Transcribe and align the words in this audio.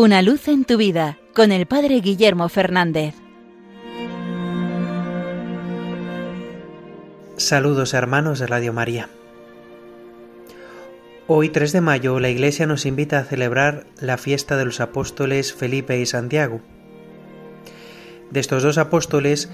Una 0.00 0.22
luz 0.22 0.46
en 0.46 0.64
tu 0.64 0.76
vida 0.76 1.18
con 1.34 1.50
el 1.50 1.66
Padre 1.66 1.98
Guillermo 1.98 2.48
Fernández. 2.48 3.16
Saludos 7.36 7.94
hermanos 7.94 8.38
de 8.38 8.46
Radio 8.46 8.72
María. 8.72 9.08
Hoy 11.26 11.48
3 11.48 11.72
de 11.72 11.80
mayo 11.80 12.20
la 12.20 12.28
Iglesia 12.28 12.64
nos 12.68 12.86
invita 12.86 13.18
a 13.18 13.24
celebrar 13.24 13.86
la 13.98 14.18
fiesta 14.18 14.56
de 14.56 14.66
los 14.66 14.78
apóstoles 14.78 15.52
Felipe 15.52 15.98
y 15.98 16.06
Santiago. 16.06 16.60
De 18.30 18.38
estos 18.38 18.62
dos 18.62 18.78
apóstoles 18.78 19.50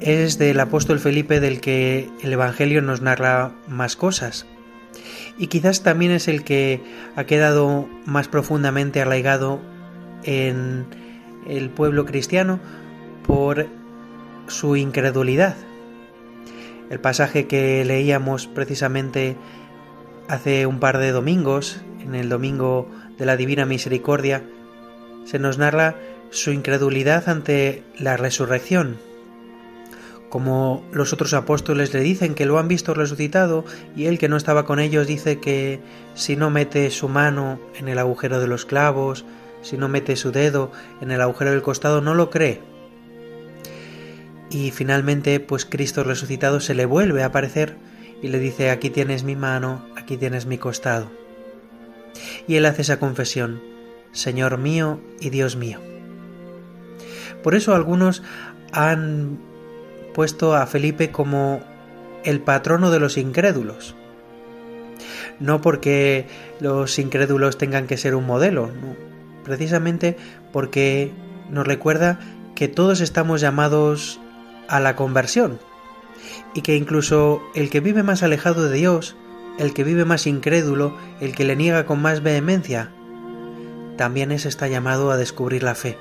es 0.00 0.36
del 0.36 0.60
apóstol 0.60 1.00
Felipe 1.00 1.40
del 1.40 1.62
que 1.62 2.10
el 2.22 2.34
Evangelio 2.34 2.82
nos 2.82 3.00
narra 3.00 3.54
más 3.66 3.96
cosas 3.96 4.44
y 5.38 5.46
quizás 5.46 5.82
también 5.82 6.12
es 6.12 6.28
el 6.28 6.44
que 6.44 6.82
ha 7.16 7.24
quedado 7.24 7.88
más 8.04 8.28
profundamente 8.28 9.00
arraigado 9.00 9.60
en 10.24 10.86
el 11.46 11.70
pueblo 11.70 12.04
cristiano 12.04 12.60
por 13.26 13.66
su 14.46 14.76
incredulidad. 14.76 15.56
El 16.90 17.00
pasaje 17.00 17.46
que 17.46 17.84
leíamos 17.84 18.46
precisamente 18.46 19.36
hace 20.28 20.66
un 20.66 20.80
par 20.80 20.98
de 20.98 21.12
domingos, 21.12 21.80
en 22.00 22.14
el 22.14 22.28
domingo 22.28 22.88
de 23.18 23.26
la 23.26 23.36
Divina 23.36 23.66
Misericordia, 23.66 24.42
se 25.24 25.38
nos 25.38 25.58
narra 25.58 25.96
su 26.30 26.52
incredulidad 26.52 27.28
ante 27.28 27.82
la 27.98 28.16
resurrección, 28.16 28.98
como 30.30 30.82
los 30.92 31.12
otros 31.12 31.34
apóstoles 31.34 31.92
le 31.92 32.00
dicen 32.00 32.34
que 32.34 32.46
lo 32.46 32.58
han 32.58 32.68
visto 32.68 32.94
resucitado 32.94 33.64
y 33.96 34.06
él 34.06 34.18
que 34.18 34.28
no 34.28 34.36
estaba 34.36 34.64
con 34.64 34.78
ellos 34.78 35.06
dice 35.06 35.40
que 35.40 35.80
si 36.14 36.36
no 36.36 36.50
mete 36.50 36.90
su 36.90 37.08
mano 37.08 37.60
en 37.76 37.88
el 37.88 37.98
agujero 37.98 38.40
de 38.40 38.46
los 38.46 38.64
clavos, 38.64 39.26
si 39.60 39.76
no 39.76 39.88
mete 39.88 40.16
su 40.16 40.30
dedo 40.30 40.70
en 41.00 41.10
el 41.10 41.20
agujero 41.20 41.50
del 41.50 41.62
costado, 41.62 42.00
no 42.00 42.14
lo 42.14 42.30
cree. 42.30 42.60
Y 44.50 44.70
finalmente, 44.70 45.40
pues 45.40 45.66
Cristo 45.66 46.04
resucitado 46.04 46.60
se 46.60 46.74
le 46.74 46.86
vuelve 46.86 47.22
a 47.22 47.26
aparecer 47.26 47.76
y 48.22 48.28
le 48.28 48.38
dice, 48.38 48.70
aquí 48.70 48.88
tienes 48.88 49.24
mi 49.24 49.36
mano, 49.36 49.84
aquí 49.96 50.16
tienes 50.16 50.46
mi 50.46 50.58
costado. 50.58 51.10
Y 52.46 52.54
él 52.54 52.66
hace 52.66 52.82
esa 52.82 52.98
confesión, 52.98 53.60
Señor 54.12 54.58
mío 54.58 55.00
y 55.20 55.30
Dios 55.30 55.56
mío. 55.56 55.80
Por 57.42 57.54
eso 57.54 57.74
algunos 57.74 58.22
han 58.72 59.49
puesto 60.20 60.54
a 60.54 60.66
Felipe 60.66 61.10
como 61.10 61.62
el 62.24 62.42
patrono 62.42 62.90
de 62.90 63.00
los 63.00 63.16
incrédulos. 63.16 63.94
No 65.38 65.62
porque 65.62 66.26
los 66.60 66.98
incrédulos 66.98 67.56
tengan 67.56 67.86
que 67.86 67.96
ser 67.96 68.14
un 68.14 68.26
modelo, 68.26 68.68
precisamente 69.44 70.18
porque 70.52 71.10
nos 71.48 71.66
recuerda 71.66 72.20
que 72.54 72.68
todos 72.68 73.00
estamos 73.00 73.40
llamados 73.40 74.20
a 74.68 74.78
la 74.78 74.94
conversión 74.94 75.58
y 76.52 76.60
que 76.60 76.76
incluso 76.76 77.40
el 77.54 77.70
que 77.70 77.80
vive 77.80 78.02
más 78.02 78.22
alejado 78.22 78.68
de 78.68 78.76
Dios, 78.76 79.16
el 79.58 79.72
que 79.72 79.84
vive 79.84 80.04
más 80.04 80.26
incrédulo, 80.26 80.94
el 81.22 81.34
que 81.34 81.46
le 81.46 81.56
niega 81.56 81.86
con 81.86 82.02
más 82.02 82.22
vehemencia, 82.22 82.92
también 83.96 84.32
es 84.32 84.44
está 84.44 84.68
llamado 84.68 85.12
a 85.12 85.16
descubrir 85.16 85.62
la 85.62 85.74
fe. 85.74 85.96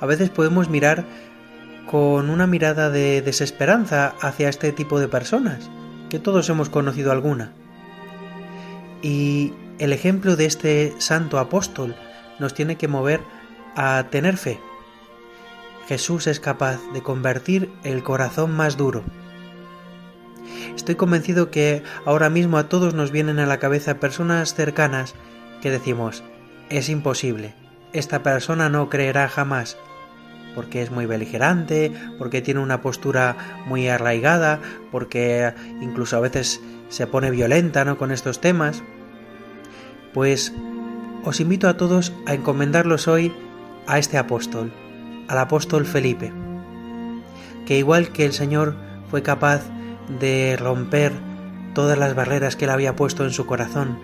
A 0.00 0.04
veces 0.04 0.28
podemos 0.28 0.68
mirar 0.68 1.06
con 1.90 2.30
una 2.30 2.46
mirada 2.46 2.90
de 2.90 3.22
desesperanza 3.22 4.14
hacia 4.20 4.48
este 4.48 4.72
tipo 4.72 4.98
de 4.98 5.08
personas, 5.08 5.70
que 6.10 6.18
todos 6.18 6.48
hemos 6.48 6.68
conocido 6.68 7.12
alguna. 7.12 7.52
Y 9.02 9.52
el 9.78 9.92
ejemplo 9.92 10.36
de 10.36 10.46
este 10.46 10.94
santo 10.98 11.38
apóstol 11.38 11.94
nos 12.38 12.54
tiene 12.54 12.76
que 12.76 12.88
mover 12.88 13.20
a 13.76 14.06
tener 14.10 14.36
fe. 14.36 14.58
Jesús 15.86 16.26
es 16.26 16.40
capaz 16.40 16.80
de 16.92 17.02
convertir 17.02 17.70
el 17.84 18.02
corazón 18.02 18.52
más 18.52 18.76
duro. 18.76 19.04
Estoy 20.74 20.96
convencido 20.96 21.50
que 21.50 21.82
ahora 22.04 22.30
mismo 22.30 22.58
a 22.58 22.68
todos 22.68 22.94
nos 22.94 23.10
vienen 23.10 23.38
a 23.38 23.46
la 23.46 23.58
cabeza 23.58 24.00
personas 24.00 24.54
cercanas 24.54 25.14
que 25.62 25.70
decimos, 25.70 26.22
es 26.68 26.88
imposible, 26.88 27.54
esta 27.92 28.22
persona 28.22 28.68
no 28.68 28.88
creerá 28.88 29.28
jamás, 29.28 29.76
porque 30.56 30.82
es 30.82 30.90
muy 30.90 31.04
beligerante, 31.04 31.92
porque 32.18 32.40
tiene 32.40 32.60
una 32.60 32.80
postura 32.80 33.36
muy 33.66 33.86
arraigada, 33.88 34.58
porque 34.90 35.52
incluso 35.82 36.16
a 36.16 36.20
veces 36.20 36.62
se 36.88 37.06
pone 37.06 37.30
violenta 37.30 37.84
¿no? 37.84 37.98
con 37.98 38.10
estos 38.10 38.40
temas. 38.40 38.82
Pues 40.14 40.54
os 41.24 41.40
invito 41.40 41.68
a 41.68 41.76
todos 41.76 42.14
a 42.24 42.32
encomendarlos 42.32 43.06
hoy 43.06 43.32
a 43.86 43.98
este 43.98 44.16
apóstol, 44.16 44.72
al 45.28 45.38
apóstol 45.38 45.84
Felipe, 45.84 46.32
que 47.66 47.76
igual 47.76 48.10
que 48.10 48.24
el 48.24 48.32
Señor 48.32 48.76
fue 49.10 49.22
capaz 49.22 49.62
de 50.20 50.56
romper 50.58 51.12
todas 51.74 51.98
las 51.98 52.14
barreras 52.14 52.56
que 52.56 52.64
él 52.64 52.70
había 52.70 52.96
puesto 52.96 53.24
en 53.24 53.30
su 53.30 53.44
corazón, 53.44 53.98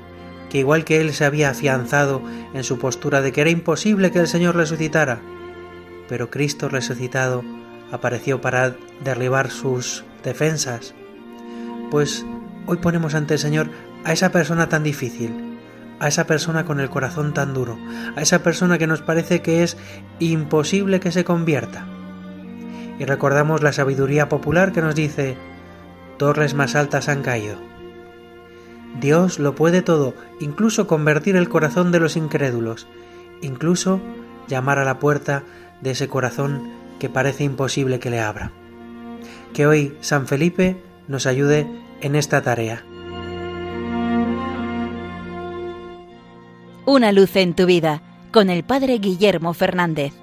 que 0.50 0.58
igual 0.58 0.84
que 0.84 1.00
él 1.00 1.14
se 1.14 1.24
había 1.24 1.48
afianzado 1.48 2.22
en 2.52 2.62
su 2.62 2.78
postura 2.78 3.22
de 3.22 3.32
que 3.32 3.40
era 3.40 3.50
imposible 3.50 4.10
que 4.10 4.18
el 4.18 4.28
Señor 4.28 4.54
resucitara, 4.54 5.22
pero 6.12 6.28
Cristo 6.28 6.68
resucitado 6.68 7.42
apareció 7.90 8.42
para 8.42 8.76
derribar 9.02 9.50
sus 9.50 10.04
defensas. 10.22 10.92
Pues 11.90 12.26
hoy 12.66 12.76
ponemos 12.76 13.14
ante 13.14 13.32
el 13.32 13.40
Señor 13.40 13.70
a 14.04 14.12
esa 14.12 14.30
persona 14.30 14.68
tan 14.68 14.82
difícil, 14.82 15.58
a 16.00 16.08
esa 16.08 16.26
persona 16.26 16.66
con 16.66 16.80
el 16.80 16.90
corazón 16.90 17.32
tan 17.32 17.54
duro, 17.54 17.78
a 18.14 18.20
esa 18.20 18.42
persona 18.42 18.76
que 18.76 18.86
nos 18.86 19.00
parece 19.00 19.40
que 19.40 19.62
es 19.62 19.78
imposible 20.18 21.00
que 21.00 21.12
se 21.12 21.24
convierta. 21.24 21.86
Y 22.98 23.06
recordamos 23.06 23.62
la 23.62 23.72
sabiduría 23.72 24.28
popular 24.28 24.72
que 24.72 24.82
nos 24.82 24.94
dice, 24.94 25.38
torres 26.18 26.52
más 26.52 26.74
altas 26.74 27.08
han 27.08 27.22
caído. 27.22 27.56
Dios 29.00 29.38
lo 29.38 29.54
puede 29.54 29.80
todo, 29.80 30.12
incluso 30.40 30.86
convertir 30.86 31.36
el 31.36 31.48
corazón 31.48 31.90
de 31.90 32.00
los 32.00 32.18
incrédulos, 32.18 32.86
incluso 33.40 33.98
llamar 34.46 34.78
a 34.78 34.84
la 34.84 34.98
puerta 34.98 35.44
de 35.82 35.90
ese 35.90 36.08
corazón 36.08 36.70
que 36.98 37.10
parece 37.10 37.44
imposible 37.44 37.98
que 37.98 38.10
le 38.10 38.20
abra. 38.20 38.52
Que 39.52 39.66
hoy 39.66 39.96
San 40.00 40.26
Felipe 40.26 40.76
nos 41.08 41.26
ayude 41.26 41.66
en 42.00 42.14
esta 42.16 42.42
tarea. 42.42 42.84
Una 46.86 47.12
luz 47.12 47.36
en 47.36 47.54
tu 47.54 47.66
vida 47.66 48.02
con 48.32 48.50
el 48.50 48.64
Padre 48.64 48.98
Guillermo 48.98 49.52
Fernández. 49.52 50.14